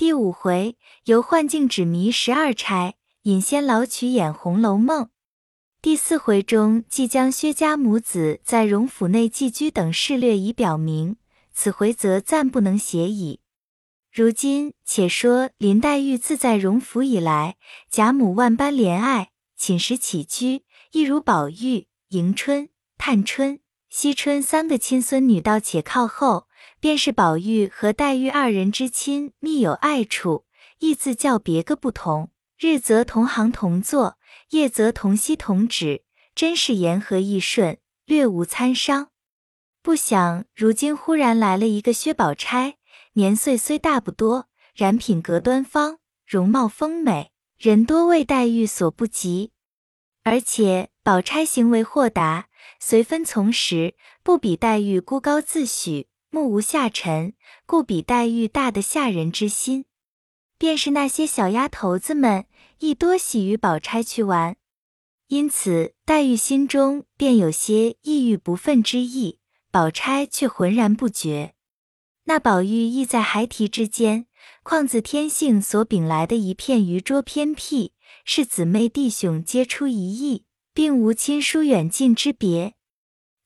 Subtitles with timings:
[0.00, 5.04] 第五回，由幻境指迷十二钗，引仙老曲演《红楼梦》。
[5.82, 11.16] 第四回中，即将薛家母子在荣府内寄居等事略已表明，
[11.52, 13.40] 此回则暂不能写矣。
[14.10, 17.58] 如今且说林黛玉自在荣府以来，
[17.90, 23.60] 贾母万般怜爱，寝食起居一如宝玉、迎春、探春、
[23.90, 26.46] 惜春三个亲孙女，倒且靠后。
[26.80, 30.46] 便是宝玉和黛玉二人之亲密有爱处，
[30.78, 32.30] 亦自较别个不同。
[32.58, 34.18] 日则同行同坐，
[34.50, 36.02] 夜则同息同止，
[36.34, 39.08] 真是言和意顺，略无参商。
[39.82, 42.76] 不想如今忽然来了一个薛宝钗，
[43.14, 49.52] 年岁虽大不多，然品格端方，容貌丰美，人多为黛玉所不及。
[50.22, 56.09] 而且宝钗行为豁达，随分从时，不比黛玉孤高自许。
[56.30, 57.34] 目无下沉，
[57.66, 59.84] 故比黛玉大的吓人之心。
[60.56, 62.46] 便是那些小丫头子们，
[62.78, 64.56] 亦多喜与宝钗去玩，
[65.28, 69.38] 因此黛玉心中便有些抑郁不忿之意，
[69.70, 71.54] 宝钗却浑然不觉。
[72.24, 74.26] 那宝玉亦在孩提之间，
[74.62, 77.92] 况自天性所禀来的一片愚拙偏僻，
[78.24, 82.74] 是姊妹弟兄皆出一意，并无亲疏远近之别。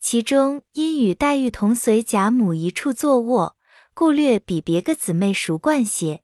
[0.05, 3.57] 其中因与黛玉同随贾母一处坐卧，
[3.95, 6.23] 故略比别个姊妹熟惯些。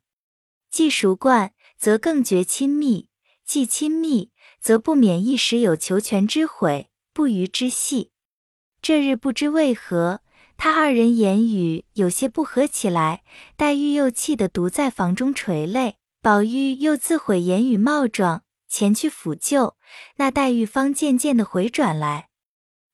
[0.70, 3.06] 既熟惯，则更觉亲密；
[3.42, 8.10] 既亲密，则不免一时有求全之悔，不虞之隙。
[8.82, 10.20] 这日不知为何，
[10.58, 13.22] 他二人言语有些不合起来，
[13.56, 19.78] 黛玉又气得独在房中垂泪，宝玉又自悔言语冒撞，前去抚救，
[20.16, 22.28] 那黛玉方渐渐的回转来。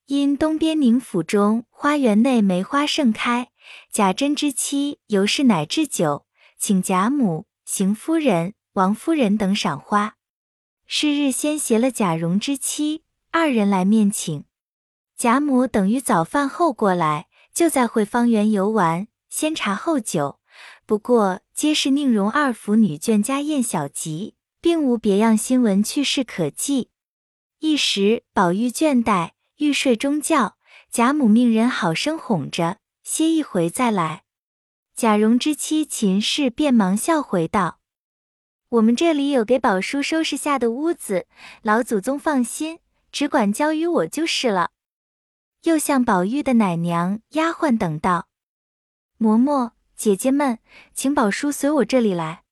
[0.06, 3.50] 因东边宁府中花园内梅花盛开，
[3.90, 6.26] 贾珍之妻尤氏乃置酒，
[6.56, 10.14] 请贾母、邢夫人、王夫人等赏花。
[10.86, 14.44] 是日先携了贾蓉之妻二人来面请，
[15.16, 20.38] 贾母等于早饭后过来，就在会芳园游玩，先茶后酒。
[20.86, 26.90] 不过皆是宁荣二府女眷家宴小集，并无别样新闻趣事可记。
[27.58, 29.30] 一时宝玉倦怠。
[29.58, 30.58] 欲睡中觉，
[30.90, 34.24] 贾母命人好生哄着，歇一回再来。
[34.94, 37.80] 贾蓉之妻秦氏便忙笑回道
[38.68, 41.26] ：“我们这里有给宝叔收拾下的屋子，
[41.62, 42.80] 老祖宗放心，
[43.10, 44.72] 只管交与我就是了。”
[45.64, 48.28] 又向宝玉的奶娘、丫鬟等道
[49.18, 50.58] ：“嬷嬷、姐姐们，
[50.92, 52.42] 请宝叔随我这里来。”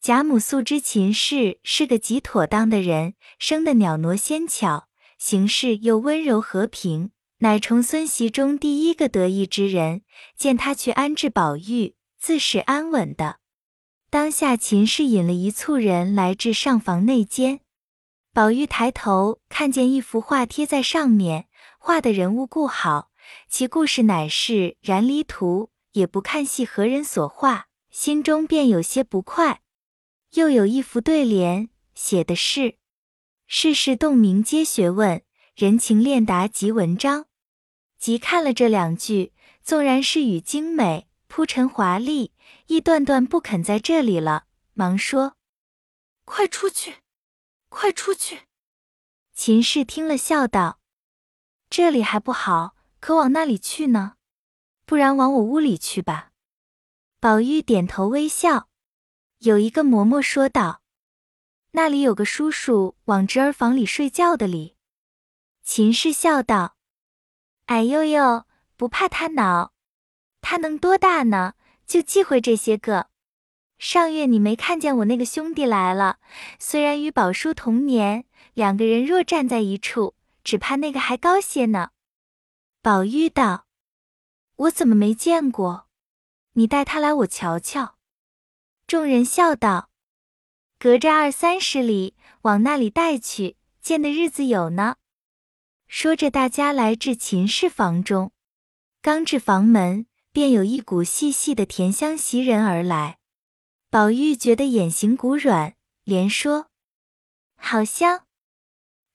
[0.00, 4.88] 贾母素知秦氏是个极妥当的人，生得袅娜纤巧。
[5.18, 10.02] 行事又温柔和平，乃重孙媳中第一个得意之人。
[10.36, 13.40] 见他去安置宝玉，自是安稳的。
[14.10, 17.60] 当下秦氏引了一簇人来至上房内间，
[18.32, 21.48] 宝玉抬头看见一幅画贴在上面，
[21.78, 23.10] 画的人物故好，
[23.48, 29.62] 其故事乃是燃离图，也不看系何人所画，心中便有些不快。
[30.34, 32.76] 又有一幅对联，写的是。
[33.56, 35.22] 世事洞明皆学问，
[35.54, 37.26] 人情练达即文章。
[37.96, 39.32] 即看了这两句，
[39.62, 42.32] 纵然是语精美、铺陈华丽，
[42.66, 44.46] 亦断断不肯在这里了。
[44.72, 45.36] 忙说
[46.26, 46.96] ：“快出去，
[47.68, 48.40] 快出去！”
[49.32, 50.80] 秦氏听了，笑道
[51.70, 54.16] ：“这里还不好，可往那里去呢？
[54.84, 56.32] 不然往我屋里去吧。”
[57.20, 58.68] 宝玉点头微笑。
[59.38, 60.80] 有一个嬷嬷说道。
[61.76, 64.76] 那里有个叔叔往侄儿房里睡觉的哩。
[65.64, 66.76] 秦氏笑道
[67.66, 68.44] ：“哎呦呦，
[68.76, 69.72] 不怕他恼，
[70.40, 71.54] 他能多大呢？
[71.84, 73.08] 就忌讳这些个。
[73.76, 76.20] 上月你没看见我那个兄弟来了？
[76.60, 80.14] 虽然与宝叔同年，两个人若站在一处，
[80.44, 81.90] 只怕那个还高些呢。”
[82.82, 83.66] 宝玉道
[84.54, 85.88] ：“我怎么没见过？
[86.52, 87.96] 你带他来，我瞧瞧。”
[88.86, 89.90] 众人笑道。
[90.84, 94.96] 隔着二三十里，往那里带去，见的日子有呢。
[95.88, 98.32] 说着，大家来至秦氏房中，
[99.00, 103.16] 刚至房门，便有一股细细的甜香袭人而来。
[103.88, 106.66] 宝玉觉得眼形骨软，连说
[107.56, 108.26] ：“好香。”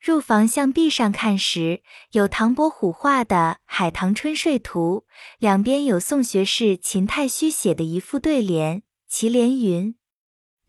[0.01, 1.83] 入房向壁上看时，
[2.13, 5.06] 有唐伯虎画的《海棠春睡图》，
[5.38, 9.99] 两边有宋学士秦太虚写的一副对联，其联云。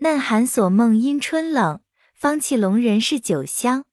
[0.02, 1.82] 嫩寒锁梦因春冷，
[2.14, 3.84] 芳气笼人是酒香。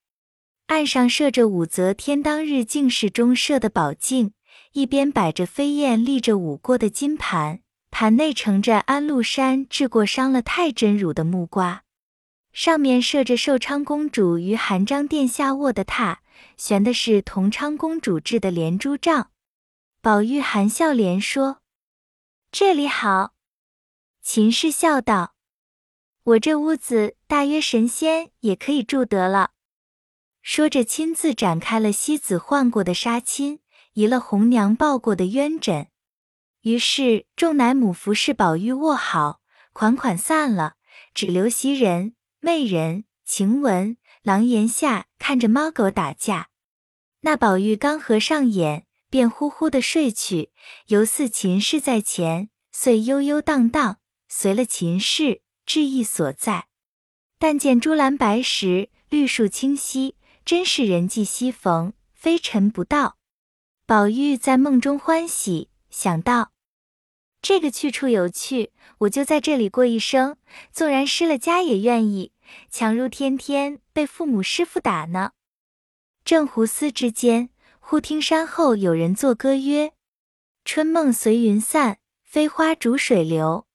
[0.68, 4.32] 案上设着武则天当日进士中设的宝镜，
[4.72, 7.60] 一边摆着飞燕立着舞过的金盘，
[7.92, 11.84] 盘内盛着安禄山治过伤了太真乳的木瓜，
[12.54, 16.20] 上面设着寿昌公主与韩章殿下卧的榻，
[16.56, 19.32] 悬的是同昌公主制的连珠帐。
[20.02, 21.58] 宝玉含笑连说
[22.50, 23.34] ：“这里好。”
[24.24, 25.34] 秦氏笑道
[26.28, 29.52] ：“我这屋子大约神仙也可以住得了。”
[30.44, 33.60] 说着，亲自展开了西子换过的纱巾，
[33.94, 35.88] 移了红娘抱过的鸳枕。
[36.64, 39.40] 于是众奶母服侍宝玉卧好，
[39.72, 40.76] 款款散了，
[41.14, 46.50] 只留袭人、媚人、晴雯、廊檐下看着猫狗打架。
[47.22, 50.52] 那宝玉刚合上眼，便呼呼的睡去，
[50.88, 56.66] 犹似秦氏在前，遂悠悠荡荡随了秦氏，至意所在。
[57.38, 60.16] 但见朱栏白石，绿树清溪。
[60.44, 63.18] 真是人迹稀逢，非尘不到。
[63.86, 66.54] 宝玉在梦中欢喜，想到
[67.42, 70.38] 这个去处有趣，我就在这里过一生，
[70.72, 72.32] 纵然失了家也愿意，
[72.70, 75.32] 强如天天被父母师傅打呢。
[76.24, 77.50] 正胡思之间，
[77.82, 79.92] 忽听山后有人作歌曰
[80.64, 83.67] ：“春梦随云散，飞花逐水流。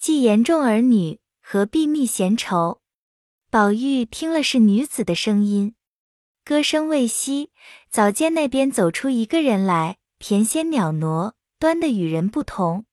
[0.00, 2.80] 既言重儿女，何必觅闲愁？”
[3.52, 5.74] 宝玉听了是女子的声音。
[6.42, 7.50] 歌声未息，
[7.90, 12.86] 早见那边走出一个人来，翩跹袅娜，端的与人不同。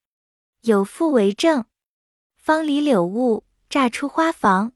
[0.64, 1.64] 有父为证，
[2.36, 4.74] 方离柳雾，乍出花房。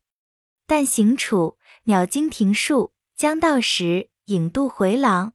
[0.66, 5.34] 但行处，鸟惊庭树，将到时，影渡回廊。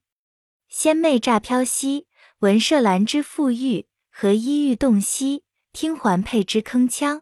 [0.70, 2.06] 仙袂乍飘兮，
[2.38, 5.42] 闻麝兰之馥郁；何衣欲动兮，
[5.76, 7.20] 听环佩之铿锵。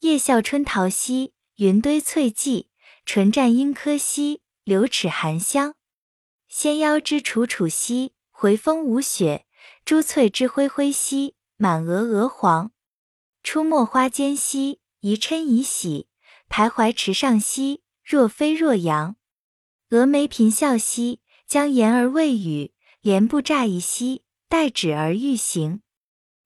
[0.00, 2.66] 夜笑春桃兮，云堆翠髻；
[3.06, 4.42] 唇绽樱柯兮。
[4.64, 5.74] 柳齿含香，
[6.46, 9.46] 纤腰之楚楚兮，回风舞雪；
[9.86, 12.70] 珠翠之辉辉兮，满额鹅黄。
[13.42, 16.08] 出没花间兮，宜嗔宜喜；
[16.50, 19.16] 徘徊池上兮，若飞若扬。
[19.88, 25.80] 蛾眉颦笑兮，将言而未语；莲步乍移兮，待止而欲行。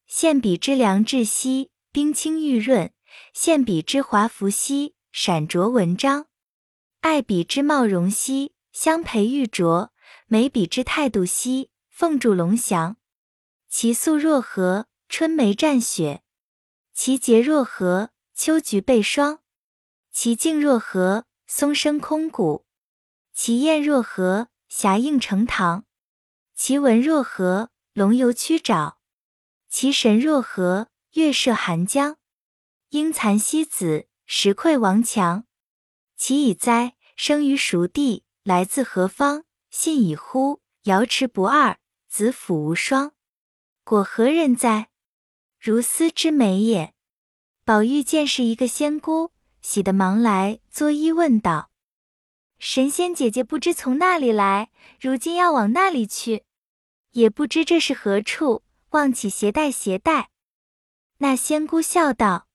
[0.06, 2.90] 现笔之良质兮，冰清玉润；
[3.32, 6.26] 现笔之华服兮，闪着文章。
[7.00, 9.90] 爱比之貌容兮，相培玉琢；
[10.26, 12.96] 美比之态度兮，凤柱龙翔。
[13.68, 16.20] 其素若何，春梅绽雪；
[16.92, 19.40] 其洁若何，秋菊被霜。
[20.12, 22.64] 其静若何，松声空谷；
[23.32, 25.86] 其艳若何，霞映成堂。
[26.54, 28.94] 其文若何，龙游曲沼；
[29.76, 32.16] 其神若何，月射寒江。
[32.90, 35.46] 应蚕西子，石溃王强。
[36.16, 39.42] 其已哉，生于熟地，来自何方？
[39.70, 41.78] 信已乎，瑶池不二，
[42.08, 43.14] 子府无双。
[43.82, 44.90] 果何人哉？
[45.58, 46.94] 如斯之美也。
[47.64, 51.72] 宝玉见是一个仙姑，喜得忙来作揖问道
[52.60, 54.70] ：“神仙姐姐不知从那里来，
[55.00, 56.44] 如今要往那里去，
[57.10, 58.62] 也不知这是何处，
[58.94, 60.30] 望起携带携带。”
[61.18, 62.46] 那仙姑笑道：“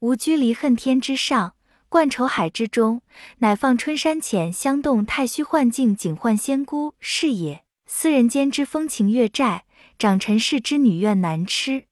[0.00, 1.54] 吾居离恨天之上。”
[1.90, 3.00] 贯愁海之中，
[3.38, 7.64] 乃放春山浅香洞太虚幻境景幻仙姑是也。
[7.86, 9.64] 斯人间之风情月债，
[9.98, 11.86] 长尘世之女怨难痴。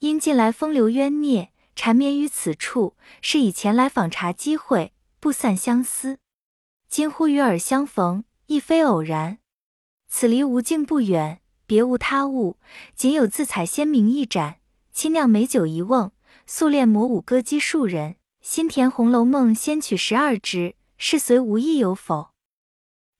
[0.00, 6.18] 因近来风流冤孽，缠绵于此处，是以前来访查机会，不散相思。
[6.90, 9.38] 今忽与尔相逢，亦非偶然。
[10.08, 11.40] 此离无境不远，
[11.72, 12.58] 别无他物，
[12.94, 14.56] 仅有自采仙茗一盏，
[14.92, 16.12] 清酿美酒一瓮，
[16.46, 18.16] 素练魔舞歌姬数人。
[18.42, 22.32] 新填《红楼梦》仙曲十二支，是随无意有否？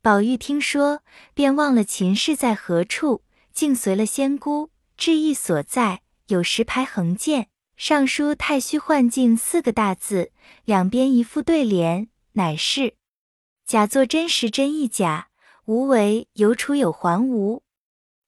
[0.03, 1.01] 宝玉听说，
[1.33, 3.23] 便忘了秦氏在何处，
[3.55, 4.69] 竟随了仙姑
[4.99, 6.03] 至意所在。
[6.27, 10.31] 有石牌横见，上书“太虚幻境”四个大字，
[10.67, 12.97] 两边一副对联，乃是
[13.65, 15.29] “假作真实真亦假，
[15.65, 17.63] 无为有处有还无”。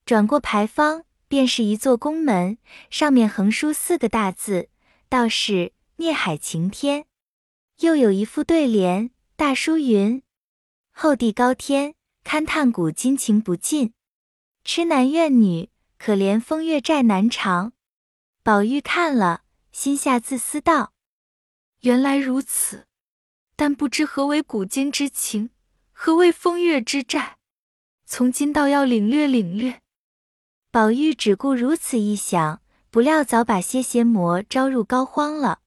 [0.04, 2.58] 转过牌坊，便是一座宫门，
[2.90, 4.68] 上面横书四个大字，
[5.08, 5.72] 道是。
[5.98, 7.06] 孽海晴天，
[7.78, 10.24] 又有一副对联，大书云
[10.90, 11.94] ：“厚地高天，
[12.24, 13.94] 勘探古今情不尽。
[14.64, 17.74] 痴男怨女，可怜风月债难偿。”
[18.42, 20.92] 宝玉看了，心下自思道
[21.82, 22.88] ：“原来如此，
[23.54, 25.50] 但不知何为古今之情，
[25.92, 27.36] 何为风月之债。
[28.04, 29.80] 从今倒要领略领略。”
[30.74, 35.60] 宝玉只顾如此一想，不料早把些邪魔招入膏肓了。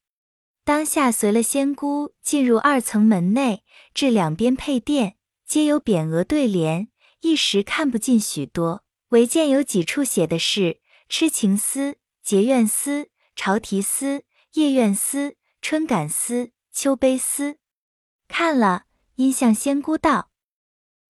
[0.65, 6.89] 当下随了仙姑进入二层门内，至两边配殿，皆有匾额对联，
[7.21, 17.55] 一时看不尽许多，唯见有几处写的是“痴情思，结怨思、朝啼思、夜怨思、春感思、秋悲思。
[18.27, 18.83] 看了，
[19.15, 20.31] 因向仙姑道：“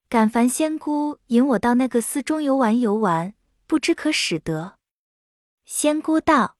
[0.07, 3.33] 敢烦仙姑引我到那个寺中游玩游玩，
[3.67, 4.79] 不知可使得？”
[5.63, 6.57] 仙姑道：“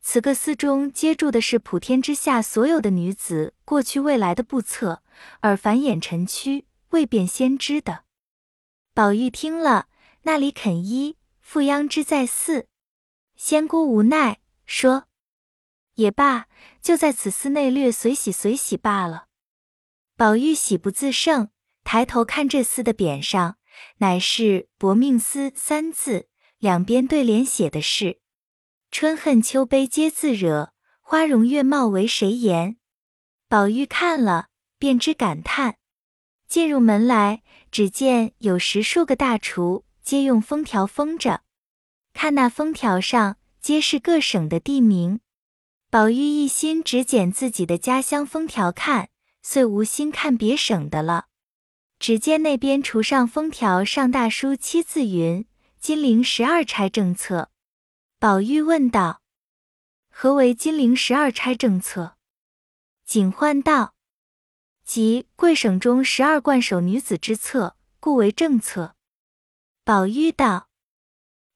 [0.00, 5.02] 此个寺中接住的是普天之下所有的女子过去未来的不测，
[5.40, 8.04] 而凡眼尘区未便先知的。”
[8.94, 9.88] 宝玉听了，
[10.22, 12.68] 那里肯依，复央之在寺。
[13.34, 15.08] 仙姑无奈说
[15.94, 16.46] ：“也罢，
[16.80, 19.26] 就在此寺内略随喜随喜罢了。”
[20.16, 21.48] 宝玉喜不自胜，
[21.82, 23.56] 抬头看这厮的匾上，
[23.98, 28.20] 乃是“薄命司”三字，两边对联写的是
[28.90, 32.76] “春恨秋悲皆自惹，花容月貌为谁言”。
[33.48, 34.48] 宝玉看了，
[34.78, 35.76] 便知感叹。
[36.48, 41.42] 进入门来，只见有十数个大厨，皆用封条封着。
[42.12, 45.20] 看那封条上，皆是各省的地名。
[45.90, 49.08] 宝玉一心只捡自己的家乡封条看。
[49.44, 51.26] 遂无心看别省的了。
[52.02, 55.46] 只见那边橱上封条上大书七字云
[55.78, 57.52] ：“金陵十二钗政策。”
[58.18, 59.22] 宝玉问道
[60.10, 62.16] ：“何为金陵十二钗政策？”
[63.06, 63.94] 警幻道
[64.82, 68.96] ：“即贵省中十二冠守女子之策，故为政策。”
[69.86, 70.68] 宝玉道：“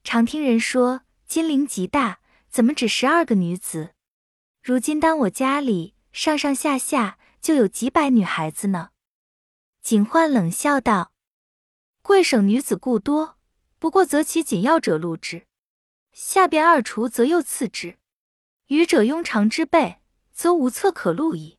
[0.05, 3.95] 常听人说金陵极大，怎么只十二个女子？
[4.63, 8.91] 如今当我家里上上下下……”就有几百女孩子呢。
[9.87, 11.13] 警幻冷笑道
[12.03, 13.37] ：“贵省女子故多，
[13.79, 15.47] 不过择其紧要者录之，
[16.13, 17.97] 下边二厨则又次之，
[18.67, 19.99] 余者庸常之辈，
[20.33, 21.59] 则无册可录矣。”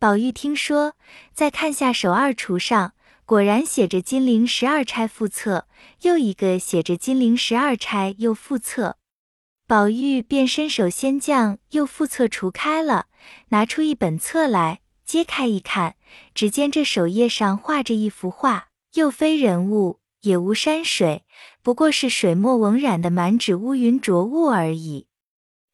[0.00, 0.96] 宝玉听说，
[1.32, 5.68] 再看下手二厨上，果然写着“金陵十二钗附册”，
[6.02, 8.98] 又一个写着“金陵十二钗又附册”。
[9.68, 13.06] 宝玉便伸手先将又副册除开了，
[13.50, 14.80] 拿出一本册来。
[15.08, 15.96] 揭开一看，
[16.34, 21.24] 只见这首页上画着一幅画，又非人物，也无山水，
[21.62, 25.06] 不过是水墨纹染的满纸乌云浊雾而已。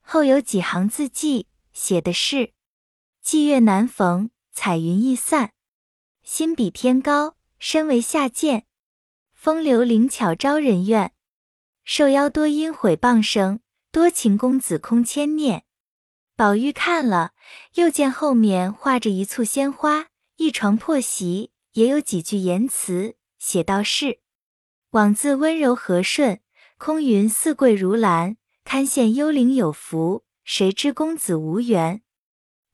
[0.01, 2.53] 后有几行字迹，写的是
[3.27, 5.49] ：“霁月难逢，彩云易散；
[6.23, 8.67] 心比天高，身为下贱。
[9.33, 11.11] 风流灵巧招人怨，
[11.83, 13.59] 受邀多因毁谤声，
[13.91, 15.65] 多情公子空牵念。”
[16.37, 17.31] 宝玉看了，
[17.75, 24.19] 又见后面画着一簇鲜花，一床破席，也有几句言辞，写道是
[24.91, 26.41] ：“枉自温柔和顺，
[26.77, 32.03] 空云似桂如兰，堪羡幽灵有福，谁知公子无缘。”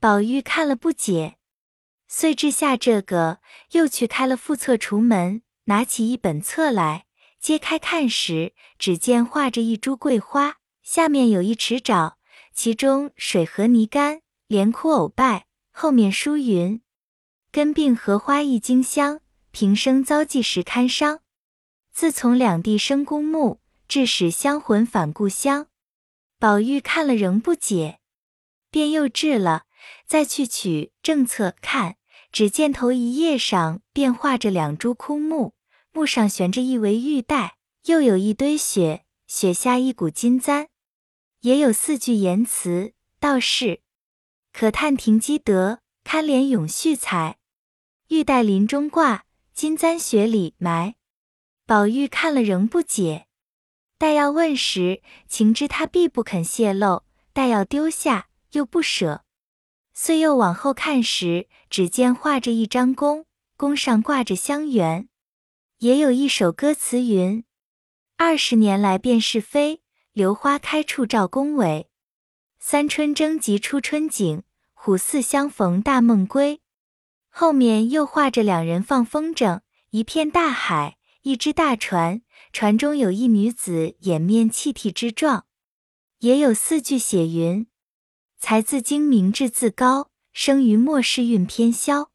[0.00, 1.36] 宝玉看了不解，
[2.08, 3.40] 遂掷下这个，
[3.72, 7.04] 又去开了副册橱门，拿起一本册来，
[7.38, 12.14] 揭开看时，只见画着一株桂花，下面有一池沼。
[12.54, 15.47] 其中水和泥干，连枯藕败。
[15.73, 16.83] 后面书云
[17.50, 21.21] ：“根病荷花一茎香，平生遭际时堪伤。
[21.92, 25.69] 自从两地生公墓，致使香魂返故乡。”
[26.38, 28.00] 宝玉看了仍不解，
[28.71, 29.64] 便又掷了，
[30.07, 31.97] 再去取正册看，
[32.33, 35.54] 只见头一页上便画着两株枯木，
[35.92, 40.69] 木上悬着一围玉带，又有一堆雪，雪下一股金簪。
[41.40, 43.80] 也有四句言辞，道是：
[44.52, 47.38] 可叹停机德，堪怜永续才。
[48.09, 50.97] 玉带林中挂，金簪雪里埋。
[51.64, 53.26] 宝玉看了仍不解，
[53.97, 59.25] 待要问时，情知他必不肯泄露；待要丢下，又不舍。
[59.94, 63.25] 遂又往后看时，只见画着一张弓，
[63.56, 65.09] 弓上挂着香橼。
[65.78, 67.44] 也有一首歌词云：
[68.18, 69.79] 二十年来便是非。
[70.12, 71.86] 榴花开处照宫闱，
[72.58, 74.42] 三春争及初春景，
[74.74, 76.60] 虎兕相逢大梦归。
[77.28, 85.46] 后面又画着两人放风筝，一片大海，一只大船，船中有一女子掩面泣涕之状。
[86.18, 87.68] 也有四句写云：
[88.36, 92.10] 才自精明志自高，生于末世运偏消。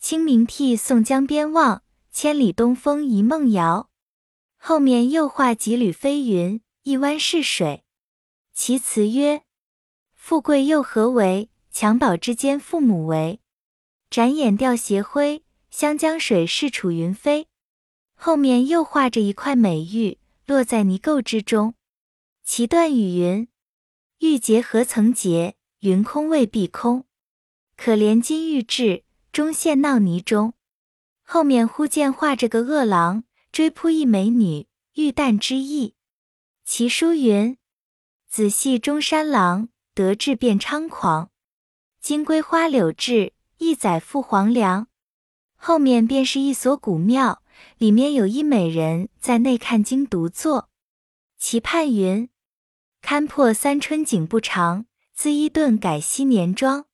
[0.00, 3.90] 清明涕送江边望，千里东风一梦遥。
[4.56, 6.62] 后面又画几缕飞云。
[6.82, 7.84] 一湾是水，
[8.54, 9.42] 其词曰
[10.14, 11.50] ：“富贵又何为？
[11.72, 13.40] 襁褓之间父母为。
[14.08, 17.48] 展眼吊斜晖，湘江水逝楚云飞。”
[18.16, 21.74] 后面又画着一块美玉，落在泥垢之中。
[22.42, 23.48] 其断语云
[24.20, 25.56] ：“玉洁何曾洁？
[25.80, 27.04] 云空未必空。
[27.76, 30.54] 可怜金玉质，终陷闹泥中。”
[31.22, 35.94] 后面忽见画着个恶狼，追扑一美女，欲啖之意。
[36.70, 37.56] 其书云
[38.28, 41.30] ：“子系中山狼，得志便猖狂。
[41.98, 44.86] 金龟花柳志，一载赴黄粱。
[45.56, 47.42] 后面便是一所古庙，
[47.78, 50.68] 里面有一美人在内看经独坐。
[51.38, 52.28] 其盼云：
[53.00, 54.84] 堪破三春景不长，
[55.14, 56.84] 自伊顿改昔年妆。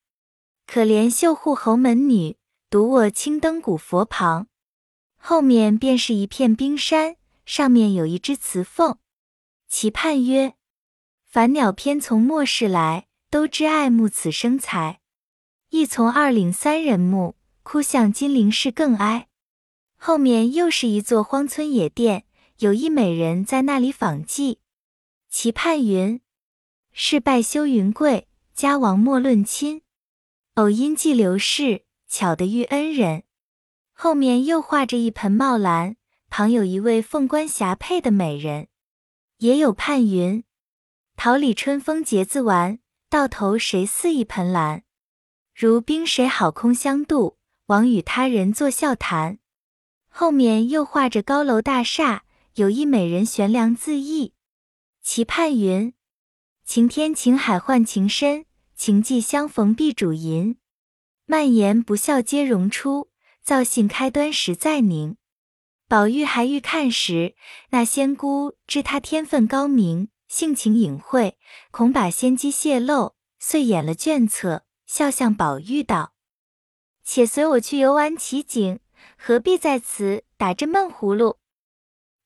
[0.68, 2.36] 可怜绣户侯门女，
[2.70, 4.46] 独卧青灯古佛旁。
[5.16, 8.96] 后面便是一片冰山，上面有一只雌凤。
[9.76, 10.54] 其盼曰：
[11.24, 15.00] 凡鸟偏从末世来，都知爱慕此生才。
[15.70, 19.26] 亦从二岭三人木，哭向金陵事更哀。
[19.96, 22.24] 后面又是一座荒村野店，
[22.58, 24.58] 有一美人在那里访妓。
[25.28, 26.20] 其盼云：
[26.92, 29.82] 世拜休云贵，家亡莫论亲。
[30.54, 33.24] 偶因寄刘氏，巧得遇恩人。
[33.92, 35.96] 后面又画着一盆茂兰，
[36.30, 38.68] 旁有一位凤冠霞帔的美人，
[39.44, 40.42] 也有盼云：
[41.16, 42.78] 桃李春风结子完，
[43.10, 44.84] 到头谁似一盆兰？
[45.54, 47.36] 如冰水好空相度，
[47.66, 49.38] 枉与他人作笑谈。
[50.08, 52.24] 后面又画着高楼大厦，
[52.54, 54.32] 有一美人悬梁自缢，
[55.02, 55.92] 其盼云：
[56.64, 60.56] 晴天晴海换情深，情寄相逢必主淫。
[61.26, 63.10] 蔓延不笑皆容出。
[63.42, 65.18] 造性开端实在宁，
[65.86, 67.34] 宝玉还欲看时，
[67.70, 71.36] 那仙姑知他天分高明，性情隐晦，
[71.70, 76.14] 恐把仙机泄露，遂掩了卷册，笑向宝玉道
[77.04, 78.80] ：“且随我去游玩奇景，
[79.18, 81.36] 何必在此打这闷葫芦？”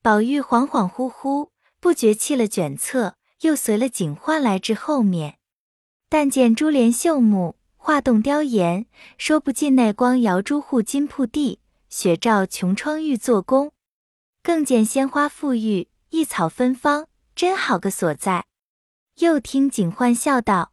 [0.03, 1.51] 宝玉恍恍惚惚，
[1.81, 5.39] 不觉弃了卷册，又随了警幻来至后面，
[6.09, 7.57] 但见珠帘绣幕。
[7.81, 8.87] 画栋雕檐，
[9.17, 13.73] 说不尽那光摇珠户金铺地，雪照琼窗玉作宫。
[14.43, 18.47] 更见鲜花馥郁，异草芬芳，真好个所在。
[19.17, 20.73] 又听警幻笑道：“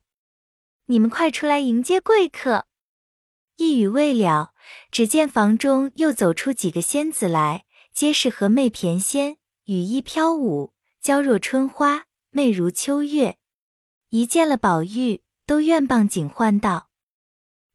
[0.86, 2.68] 你们快出来迎接贵客。”
[3.58, 4.54] 一语未了，
[4.92, 13.38] 只见房中又走出几个仙子来，皆是和媚翩仙，羽衣飘舞，娇若春花，媚如秋月。
[14.10, 16.90] 一见了宝玉，都愿傍警幻道。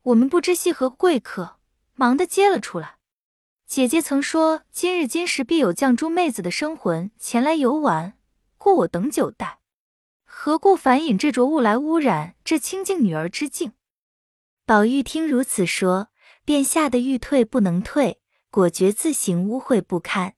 [0.03, 1.59] 我们不知系何贵客，
[1.95, 3.00] 忙的接了出来。
[3.71, 8.15] 姐姐曾说今日今时必有绛珠妹子的生魂前来游玩，
[8.59, 9.61] 故我等久待，
[10.25, 13.71] 何故反引这浊物来污染这清净女儿之境？
[14.67, 16.09] 宝玉听如此说，
[16.45, 20.35] 便吓得欲退不能退，果觉自行污秽不堪。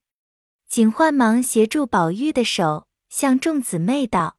[0.68, 4.36] 景焕忙协助宝玉的手，向众姊妹道：“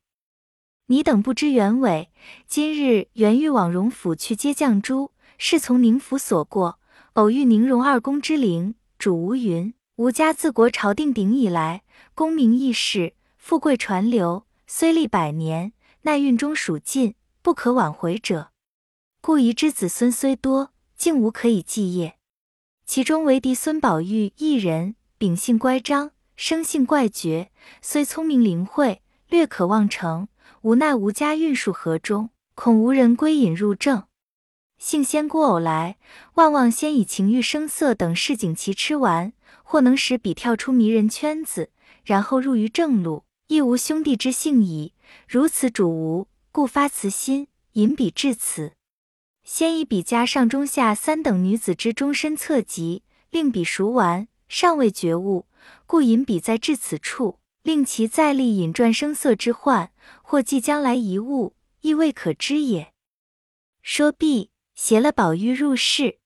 [0.85, 2.11] 你等不知原委，
[2.45, 6.79] 今日原欲往荣府去接绛珠。”是从宁府所过，
[7.13, 8.75] 偶遇宁荣二公之灵。
[9.03, 11.83] 主吴云：吴家自国朝定鼎以来，
[12.15, 18.51] 功名易世，富贵传流，虽历百年，奈运中属尽，不可挽回者。
[19.19, 22.17] 故遗之子孙虽多，竟无可以继业。
[22.85, 30.29] 其中唯嫡孙宝玉一人，秉性乖张，生性怪绝，虽聪明灵慧，略可望成，
[30.61, 34.05] 无奈吴家运数河中，恐无人归隐入正。
[34.83, 35.95] 性仙姑偶来，
[36.33, 39.31] 万望先以情欲声色等市景其吃完，
[39.63, 41.71] 或能使彼跳出迷人圈子，
[42.03, 44.91] 然后入于正路，亦无兄弟之性矣。
[45.25, 48.73] 如此主无，故发慈心，引彼至此。
[49.45, 55.45] 先以彼家上中下三等女子之终身侧籍，令彼熟完，尚未觉悟，
[55.85, 62.91] 故引彼在至此处，令其再立引转声色之患，或即将来一物，亦未可知也。
[63.81, 64.49] 说毕。
[64.75, 66.19] 携了宝玉入室，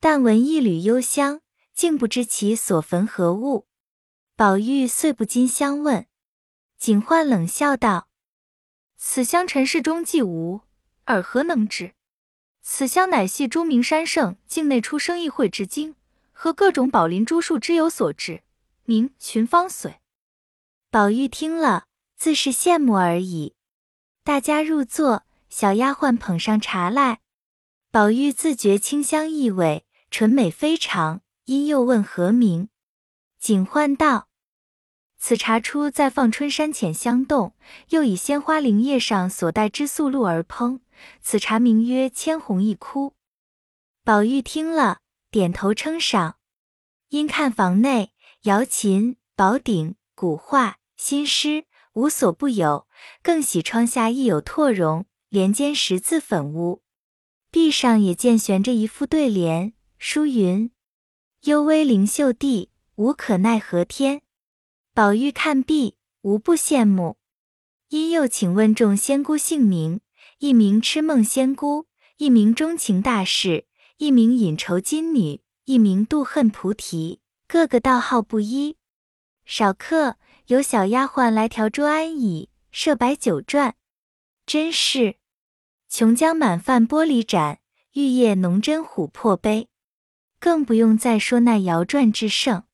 [0.00, 1.40] 但闻一缕幽香，
[1.74, 3.66] 竟不知其所焚何物。
[4.36, 6.06] 宝玉遂不禁相问，
[6.78, 8.08] 警幻冷笑道
[8.96, 10.62] ：“此香尘世中既无，
[11.04, 11.94] 尔何能知？
[12.62, 15.94] 此香乃系朱明山圣境内出生一会之精，
[16.32, 18.42] 和各种宝林珠树之有所制，
[18.84, 19.96] 名群芳髓。”
[20.90, 21.84] 宝玉听了，
[22.16, 23.54] 自是羡慕而已。
[24.22, 27.20] 大家入座，小丫鬟捧上茶来。
[27.94, 32.68] 宝玉自觉清香异味，纯美非常，因又问何名。
[33.38, 34.26] 警幻道
[35.16, 37.54] ：“此茶出在放春山浅香洞，
[37.90, 40.80] 又以鲜花灵叶上所带之素露而烹。
[41.22, 43.14] 此茶名曰千红一窟。”
[44.02, 44.98] 宝玉听了，
[45.30, 46.38] 点头称赏。
[47.10, 52.88] 因看房内瑶琴、宝鼎、古画、新诗无所不有，
[53.22, 56.82] 更喜窗下亦有拓绒，帘间十字粉屋。
[57.54, 60.72] 壁上也见悬着一副对联，书云
[61.46, 64.22] ：“幽微灵秀地，无可奈何天。”
[64.92, 67.16] 宝玉看毕，无不羡慕。
[67.90, 70.00] 因又请问众仙姑姓名，
[70.38, 71.86] 一名痴梦仙姑，
[72.16, 73.66] 一名钟情大士，
[73.98, 78.76] 一名隐愁金女，一名妒恨菩提，个个道号不一。
[79.44, 80.16] 少客，
[80.48, 83.74] 有小丫鬟来调桌安椅，设摆酒馔。
[84.44, 85.18] 真是
[85.96, 87.60] 琼浆满饭玻璃盏，
[87.92, 89.68] 玉液浓斟琥珀杯。
[90.40, 92.64] 更不用再说那摇转之盛。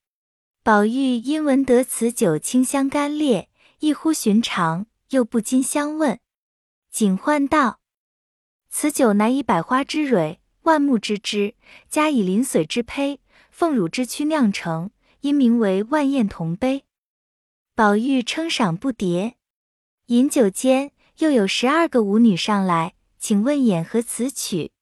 [0.62, 3.48] 宝玉因闻得此酒清香甘冽，
[3.80, 6.18] 异乎寻常，又不禁相问。
[6.90, 7.80] 警幻道
[8.72, 11.54] ：“此酒乃以百花之蕊、万木之枝，
[11.90, 16.86] 加以灵髓之胚、凤乳之躯酿成，因名为万宴同杯。”
[17.76, 19.34] 宝玉称赏不迭。
[20.06, 24.72] 饮酒间，又有十二个舞女上来，请问演和此曲。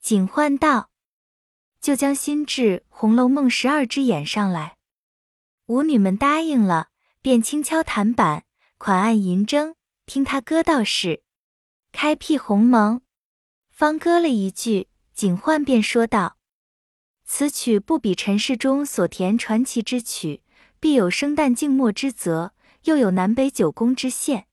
[0.00, 0.90] 警幻道
[1.80, 4.76] ：“就将新制《红楼梦》十二支演上来。”
[5.66, 6.88] 舞女们答应了，
[7.22, 8.44] 便轻敲弹板，
[8.76, 11.22] 款按银筝，听他歌道是
[11.90, 13.00] ：“开辟鸿蒙。”
[13.70, 16.36] 方歌了一句，警幻便说道
[17.24, 20.42] ：“此曲不比尘世中所填传奇之曲，
[20.78, 22.52] 必有生旦净末之责，
[22.84, 24.46] 又有南北九宫之限。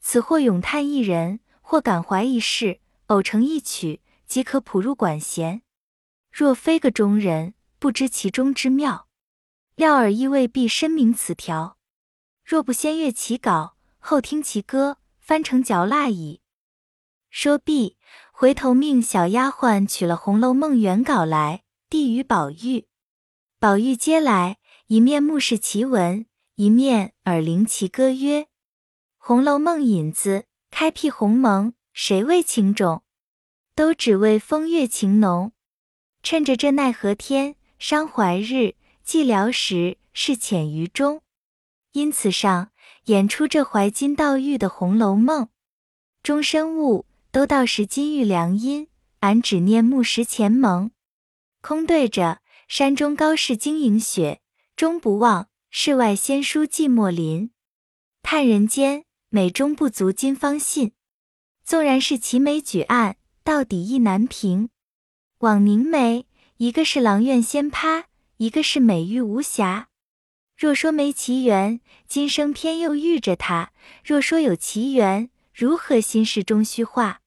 [0.00, 5.62] 此或咏叹一人，或感怀一事，偶成一曲，即可谱入管弦。
[6.30, 9.08] 若非个中人，不知其中之妙。”
[9.74, 11.78] 料尔亦未必深明此条。
[12.44, 16.42] 若不先阅其稿，后听其歌，翻成嚼蜡矣。
[17.30, 17.96] 说毕，
[18.30, 22.86] 回头命小丫鬟取了《红楼梦》原稿来，递与宝玉。
[23.58, 28.42] 宝玉接来，一面目视其文，一面耳聆其歌，曰
[29.16, 30.44] ：“《红楼梦》引子，
[30.76, 33.04] 开辟鸿蒙，谁为情种？
[33.76, 35.52] 都只为风月情浓。
[36.20, 38.74] 趁着这奈何天，伤怀日。”
[39.06, 41.22] 寂寥时，是浅于中，
[41.92, 42.72] 因此上
[43.04, 45.44] 演出这怀金悼玉的《红楼梦》。
[46.24, 48.88] 终身物都到是金玉良姻，
[49.20, 50.90] 俺只念木石前盟。
[51.60, 54.40] 空对着山中高士晶莹雪，
[54.74, 57.52] 终不忘世外仙姝寂寞林。
[58.22, 60.92] 叹人间美中不足今方信，
[61.64, 64.68] 纵然是奇美举案，到底意难平。
[65.38, 68.04] 枉凝眉，一个是阆苑仙葩。
[68.36, 69.88] 一个是美玉无瑕，
[70.56, 73.72] 若说没奇缘，今生偏又遇着他；
[74.04, 77.18] 若说有奇缘，如何心事终虚化？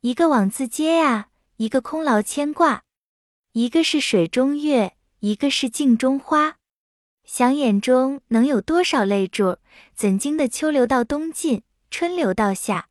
[0.00, 1.28] 一个枉自嗟呀，
[1.58, 2.80] 一个空劳牵挂；
[3.52, 6.55] 一个是水中月，一个是镜中花。
[7.26, 9.58] 想眼中能有多少泪珠？
[9.94, 12.88] 怎经得秋流到冬尽，春流到夏？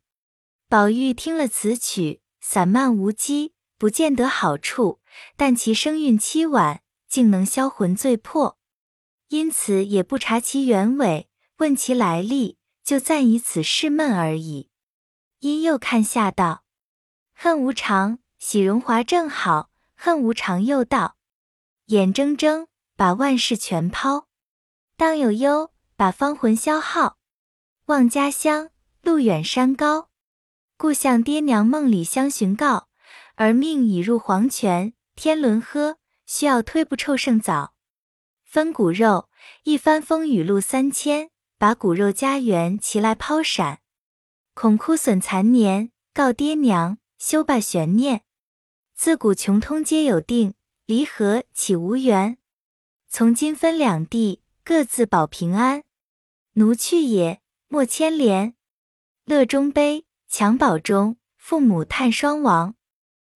[0.68, 5.00] 宝玉听了此曲，散漫无羁，不见得好处，
[5.36, 6.82] 但其声韵凄婉。
[7.08, 8.58] 竟能销魂醉魄，
[9.28, 14.70] 因此也不查其原委，问其来历，就暂以此试闷而已。
[15.38, 16.64] 因又看下道
[17.32, 21.16] ：“恨无常，喜荣华正好；恨无常又道，
[21.86, 24.25] 眼睁睁把万事全抛，
[24.96, 27.18] 当有忧，把芳魂消耗。
[27.86, 28.70] 望家乡，
[29.02, 30.08] 路远山高，
[30.76, 32.88] 故向爹娘梦里相寻告，
[33.34, 37.74] 而命已入黄泉，天伦喝。”需要推不臭胜早，
[38.42, 39.28] 分骨肉，
[39.62, 43.78] 一番风雨路三千，把骨肉家园齐来抛闪。
[44.52, 48.22] 恐枯损残年，告爹娘休罢悬念。
[48.96, 50.54] 自古穷通皆有定，
[50.84, 52.38] 离合岂无缘？
[53.08, 55.84] 从今分两地，各自保平安。
[56.54, 58.56] 奴去也，莫牵连。
[59.24, 62.74] 乐中悲，襁褓中，父母叹双亡。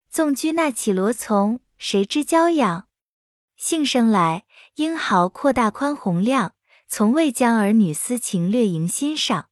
[0.08, 1.60] 纵居那绮罗丛。
[1.78, 2.88] 谁知娇养，
[3.56, 6.56] 幸生来英豪阔大宽宏量，
[6.88, 9.48] 从未将儿女私情略萦心上。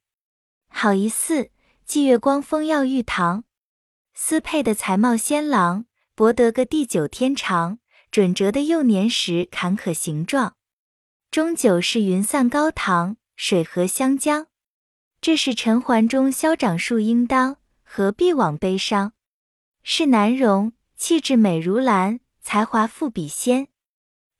[0.69, 1.53] 好一似
[1.87, 3.45] 霁月光风耀玉堂，
[4.13, 5.87] 私配的才貌仙郎，
[6.17, 7.79] 博得个地久天长，
[8.11, 10.57] 准折的幼年时坎坷形状。
[11.31, 14.47] 终究是云散高堂，水合湘江。
[15.21, 19.13] 这是尘寰中消长树应当，何必枉悲伤？
[19.83, 20.73] 是难容。
[20.97, 23.69] 气质美如兰，才华富比仙。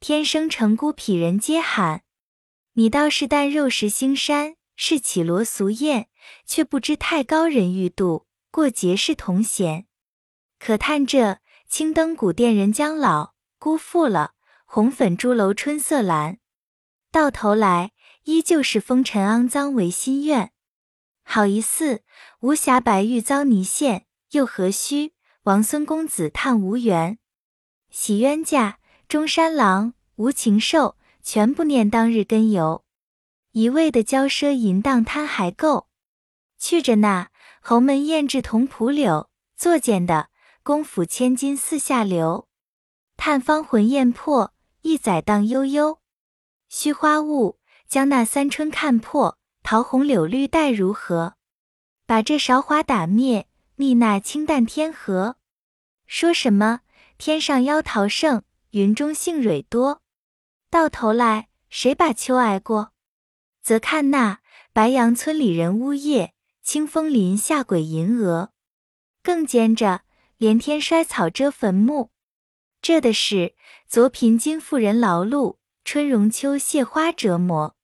[0.01, 2.03] 天生成孤匹人皆罕。
[2.73, 6.09] 你倒是但肉食腥膻，是绮罗俗艳，
[6.45, 9.87] 却不知太高人欲度，过节是同嫌。
[10.59, 14.33] 可叹这青灯古殿人将老，辜负了
[14.65, 16.39] 红粉朱楼春色阑。
[17.19, 17.91] 到头来
[18.27, 20.53] 依旧是风尘肮脏为心愿。
[21.25, 22.05] 好一似
[22.39, 25.15] 无瑕白玉遭泥陷，又何须？
[25.43, 27.19] 王孙公子叹无缘，
[27.91, 28.79] 喜冤家
[29.09, 32.85] 中山狼无情兽，全不念当日根由。
[33.51, 35.89] 一味的骄奢淫荡贪还够，
[36.57, 40.29] 去着那侯门艳质同蒲柳，作践的
[40.63, 42.47] 公府千金四下流。
[43.17, 45.98] 探芳魂艳魄，一载荡悠悠。
[46.69, 49.39] 虚花雾，将那三春看破。
[49.63, 51.35] 桃红柳绿待如何？
[52.07, 55.37] 把这韶华打灭，觅那清淡天河。
[56.07, 56.81] 说什么
[57.19, 60.01] 天上妖桃盛，云中杏蕊多？
[60.71, 62.93] 到头来谁把秋挨过？
[63.63, 64.41] 则看那
[64.73, 68.53] 白杨村里人呜咽，清风林下鬼吟蛾。
[69.23, 70.03] 更兼着
[70.39, 72.11] 连天衰草遮坟墓。
[72.81, 73.55] 这的是
[73.87, 75.58] 昨贫今富人劳碌，
[75.91, 77.75] 春荣秋谢花折磨。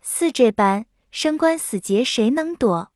[0.00, 2.90] 似这般生关死劫谁能躲？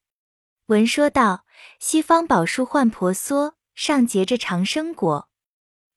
[0.68, 1.44] 闻说道：
[1.78, 5.28] 西方宝树换婆娑，上结着长生果。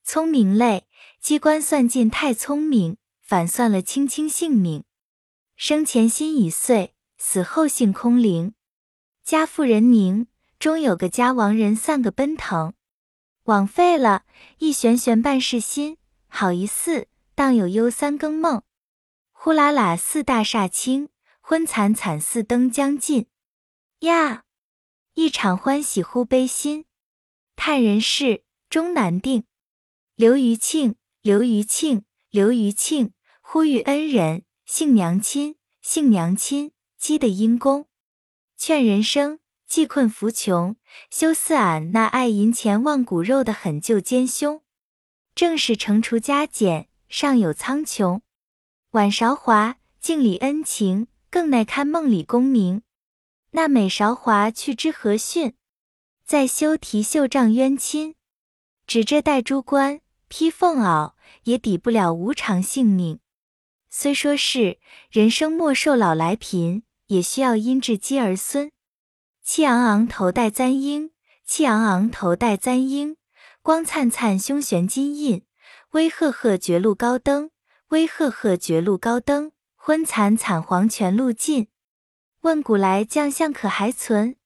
[0.03, 0.85] 聪明类，
[1.21, 4.83] 机关算尽太聪明，反算了卿卿性命。
[5.55, 8.53] 生前心已碎，死后性空灵。
[9.23, 10.27] 家富人宁，
[10.59, 12.73] 终有个家亡人散个奔腾。
[13.43, 14.23] 枉费了
[14.57, 17.07] 一悬悬半世心，好一似
[17.41, 18.62] 当有忧三更梦。
[19.32, 23.25] 呼啦啦四大厦倾，昏惨惨四灯将尽。
[24.01, 24.43] 呀！
[25.15, 26.86] 一场欢喜忽悲心，
[27.56, 29.45] 叹人世终难定。
[30.13, 37.88] 刘余庆，刘余庆，刘余庆，呼吁恩人，幸娘亲，幸娘亲，积的阴功。
[38.56, 40.75] 劝人生，济困扶穷，
[41.10, 44.62] 休似俺那爱银钱忘骨肉的狠舅奸凶。
[45.34, 48.21] 正是惩除加减，上有苍穹。
[48.91, 52.84] 晚韶华，敬礼恩情，更耐堪梦里功名。
[53.52, 55.54] 那美韶华去之何逊？
[56.26, 58.15] 再修提袖帐冤亲，
[58.88, 61.12] 指这戴珠冠，披凤袄，
[61.43, 63.19] 也抵不了无常性命。
[63.89, 68.71] 虽说是人生莫寿老来贫，也需要因至积儿孙。
[69.43, 71.12] 气昂昂头戴簪缨，
[71.43, 73.17] 气昂昂头戴簪缨，
[73.62, 75.43] 光灿灿胸悬金印，
[75.91, 77.51] 威赫赫绝路高登，
[77.89, 81.67] 威赫赫绝路高登，昏惨惨黄泉路尽。
[82.41, 84.38] 问古来将相可还存？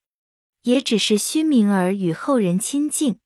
[0.64, 3.20] 也只是虚名儿与后人亲近。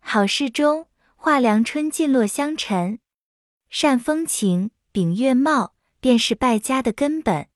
[0.00, 2.98] 好事中画梁春尽落香尘，
[3.70, 7.48] 善风情秉月貌，便是败家的根本。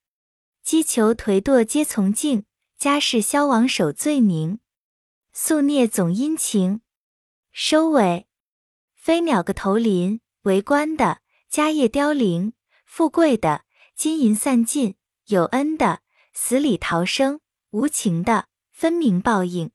[0.63, 2.47] 击球颓堕皆从敬，
[2.79, 4.61] 家事消亡守罪名。
[5.35, 6.81] 宿孽总殷勤。
[7.53, 8.29] 收尾。
[9.11, 11.19] 飞鸟个头林，为官的
[11.49, 12.53] 家业凋零，
[12.85, 13.65] 富贵的
[13.97, 14.95] 金银散尽，
[15.27, 16.03] 有恩的。
[16.33, 19.71] 死里逃生，无情的分明报应；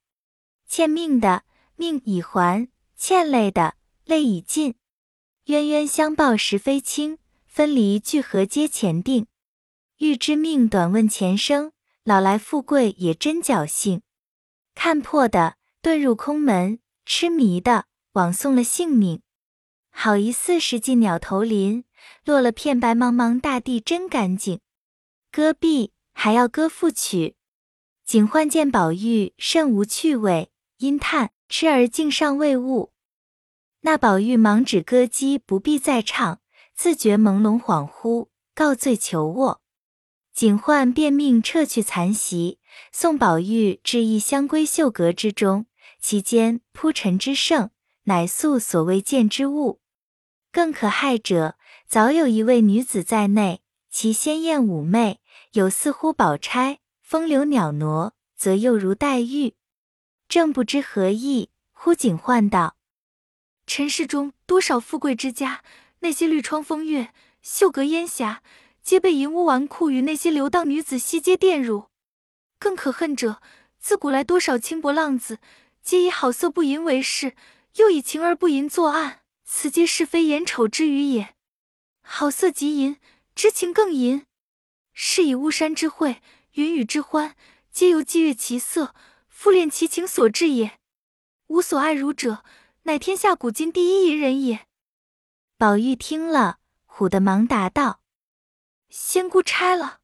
[0.70, 1.44] 欠命的
[1.76, 4.76] 命已还，欠泪的泪已尽。
[5.48, 9.28] 冤冤相报实非轻，分离聚合皆前定。
[9.98, 11.74] 欲知命短问前生，
[12.06, 14.02] 老来富贵也真侥幸。
[14.74, 19.22] 看破的遁入空门，痴迷的枉送了性命。
[19.98, 21.84] 好一似是进鸟头林，
[22.24, 24.60] 落了片白茫茫大地真干净。
[25.32, 25.94] 戈壁。
[26.18, 27.36] 还要歌赋曲，
[28.06, 32.94] 景焕见宝玉甚无趣味，因叹痴儿竟尚未悟。
[33.82, 36.40] 那宝玉忙止歌姬，不必再唱，
[36.74, 39.62] 自觉朦胧恍惚，告罪求卧。
[40.34, 42.60] 景焕便命撤去残席，
[42.94, 45.66] 送宝玉至一香闺绣阁之中，
[46.00, 47.72] 其间铺陈之盛，
[48.04, 49.82] 乃素所未见之物。
[50.56, 55.20] 更可骇者，早有一位女子在内，其鲜艳妩媚。
[55.52, 59.56] 有似乎宝钗，风流袅娜，则又如黛玉。
[60.30, 62.78] 正不知何意，忽景唤道
[63.68, 65.62] ：“尘世中多少富贵之家，
[66.00, 67.10] 那些绿窗风月、
[67.42, 68.42] 绣阁烟霞，
[68.82, 71.88] 皆被淫污纨绔与那些流荡女子西街玷辱。
[72.58, 73.42] 更可恨者，
[73.78, 75.40] 自古来多少轻薄浪子，
[75.84, 77.36] 皆以好色不淫为事，
[77.76, 81.36] 又以情而不淫作案，此皆是非眼丑之余也。
[82.02, 82.98] 好色即淫，
[83.34, 84.26] 知情更淫。”
[84.98, 86.22] 是以巫山之会，
[86.54, 87.36] 云雨之欢，
[87.70, 88.96] 皆由伎乐其色，
[89.28, 90.80] 复恋其情所致也。
[91.48, 92.44] 吾所爱汝者，
[92.84, 94.68] 乃天下古今第一淫人也。
[95.58, 98.00] 宝玉听了，唬得忙答道
[98.90, 100.00] ：“仙姑差了，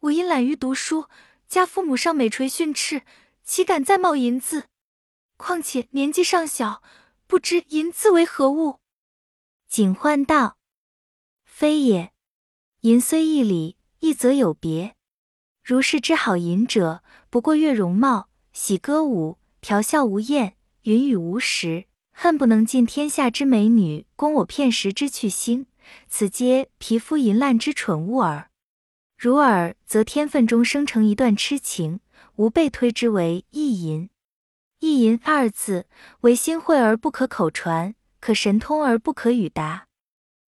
[0.00, 1.08] 我因懒于读书，
[1.48, 3.02] 家父母尚美垂训斥，
[3.44, 4.64] 岂敢再冒淫字？
[5.36, 6.82] 况且年纪尚小，
[7.26, 8.80] 不知淫字为何物。”
[9.68, 10.58] 景焕道
[11.44, 12.12] ：“非也，
[12.80, 14.94] 淫虽一理。”一则有别，
[15.64, 25.66] 如是之好淫者，不过悦容貌，喜歌舞，调笑无厌，云雨无时，恨不能尽天下之美女，供我片时之去心。
[26.08, 28.50] 此皆皮肤淫烂之蠢物耳。
[29.16, 32.00] 如尔，则天分中生成一段痴情，
[32.36, 34.10] 吾辈推之为意淫。
[34.78, 35.86] 意淫二字，
[36.20, 39.86] 唯心会而不可口传，可神通而不可语达。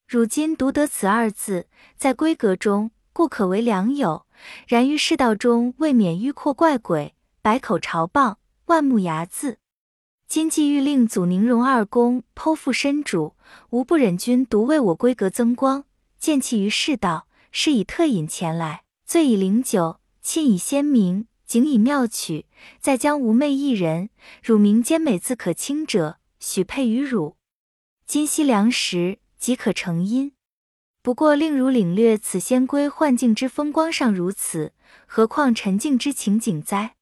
[0.07, 4.27] 汝今独得此二字，在闺阁中，故可为良友；
[4.67, 8.37] 然于世道中，未免迂阔怪诡，百口嘲谤，
[8.67, 9.57] 万目睚眦。
[10.27, 13.35] 今既欲令祖宁荣二公剖腹身主，
[13.71, 15.85] 吾不忍君独为我闺阁增光，
[16.19, 22.45] 见弃于世道，是以特引前来，醉以灵酒，沁以鲜茗，景以妙曲，
[22.79, 24.11] 再将吾妹一人，
[24.43, 27.39] 汝名兼美自可亲者，许配于汝。
[28.07, 30.33] 今夕良时，即可成姻。
[31.01, 34.75] 不过令汝领略此仙闺幻境之风光尚如此，
[35.07, 36.97] 何况沉静之情景哉？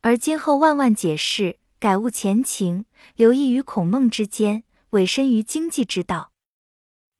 [0.00, 1.58] 而今后万万解释。
[1.78, 6.32] 改悟前情，留意于孔孟之间，委身于经济之道。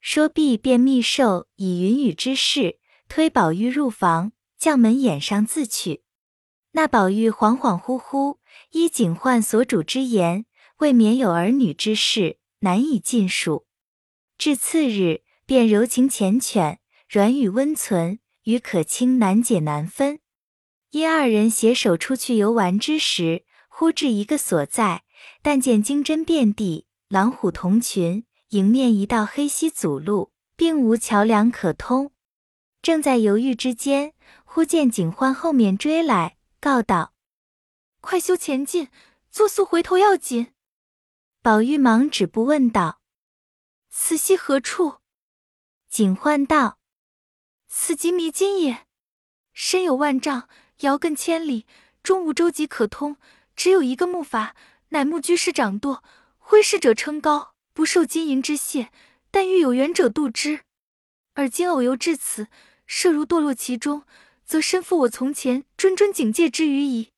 [0.00, 6.03] 说毕，便密授以云雨之事，推宝玉入房，将门掩上自去。
[6.76, 8.38] 那宝玉恍恍惚惚，
[8.72, 10.44] 依警幻所主之言，
[10.78, 13.66] 未免有儿女之事，难以尽述。
[14.36, 20.18] 至次日，便柔情缱绻，软语温存，与可卿难解难分。
[20.90, 23.44] 因二人携手出去游玩之时。
[23.76, 25.02] 忽至一个所在，
[25.42, 32.12] 但见金针遍地，狼虎同群，迎面一道黑溪阻路，并无桥梁可通。
[32.80, 34.12] 正在犹豫之间，
[34.44, 37.12] 忽见警幻后面追来，告道
[38.00, 38.88] ：“快修前进，
[39.30, 40.54] 作速回头要紧。”
[41.42, 43.02] 宝玉忙止步问道
[43.92, 45.00] ：“此系何处？”
[45.90, 46.78] 警幻道
[47.68, 48.86] ：“此即迷津也，
[49.52, 50.48] 深有万丈，
[50.78, 51.66] 遥亘千里，
[52.02, 53.18] 终无舟楫可通。”
[53.54, 54.54] 只有一个木筏，
[54.88, 56.02] 乃木居士掌舵，
[56.38, 58.90] 挥师者称高，不受金银之谢，
[59.30, 60.62] 但欲有缘者渡之。
[61.34, 62.48] 而今偶游至此，
[62.86, 64.06] 设如堕落其中，
[64.44, 67.10] 则身负我从前谆谆警戒之余矣。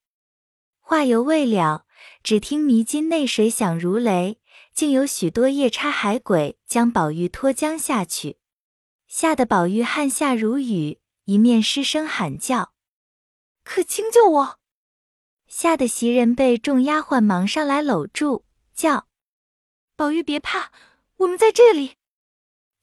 [0.80, 1.84] 话犹未了，
[2.22, 4.38] 只听迷津内水响如雷，
[4.72, 8.38] 竟有许多夜叉海鬼将宝玉拖江下去，
[9.08, 12.72] 吓得宝玉汗下如雨，一面失声喊叫
[13.64, 14.58] ：“可卿救我！”
[15.48, 19.08] 吓得袭人被众丫鬟忙上来搂住，叫
[19.96, 20.70] ：“宝玉别怕，
[21.16, 21.95] 我们在这里。”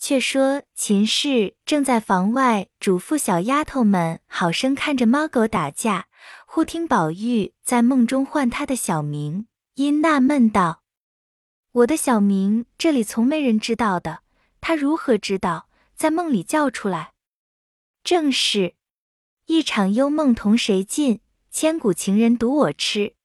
[0.05, 6.07] 却说秦氏正在房外嘱咐小丫头们好生看着猫狗打架，
[6.45, 10.83] 忽听宝玉在梦中唤他的小名，因纳闷道
[11.71, 14.23] ：“我的小名这里从没人知道的，
[14.59, 17.13] 他如何知道在梦里叫出来？”
[18.03, 18.75] 正是
[19.45, 21.21] 一场幽梦同谁尽？
[21.49, 23.15] 千古情人独我痴。